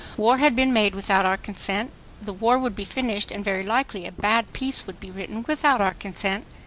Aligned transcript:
War 0.17 0.39
had 0.39 0.55
been 0.55 0.73
made 0.73 0.95
without 0.95 1.27
our 1.27 1.37
consent. 1.37 1.91
The 2.19 2.33
war 2.33 2.57
would 2.57 2.75
be 2.75 2.85
finished 2.85 3.29
and 3.29 3.45
very 3.45 3.61
likely 3.63 4.07
a 4.07 4.11
bad 4.11 4.51
peace 4.51 4.87
would 4.87 4.99
be 4.99 5.11
written 5.11 5.45
without 5.47 5.79
our 5.79 5.93
consent. 5.93 6.43